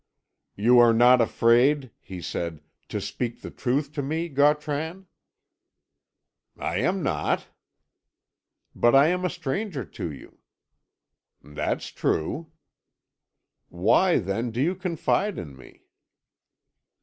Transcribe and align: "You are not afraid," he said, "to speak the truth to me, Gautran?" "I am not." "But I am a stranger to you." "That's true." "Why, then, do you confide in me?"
"You 0.55 0.79
are 0.79 0.93
not 0.93 1.21
afraid," 1.21 1.91
he 1.99 2.23
said, 2.23 2.63
"to 2.89 2.99
speak 2.99 3.43
the 3.43 3.51
truth 3.51 3.93
to 3.93 4.01
me, 4.01 4.29
Gautran?" 4.29 5.05
"I 6.57 6.77
am 6.79 7.03
not." 7.03 7.49
"But 8.73 8.95
I 8.95 9.09
am 9.09 9.23
a 9.23 9.29
stranger 9.29 9.85
to 9.85 10.11
you." 10.11 10.39
"That's 11.43 11.89
true." 11.89 12.51
"Why, 13.69 14.17
then, 14.17 14.49
do 14.49 14.59
you 14.59 14.73
confide 14.73 15.37
in 15.37 15.55
me?" 15.55 15.83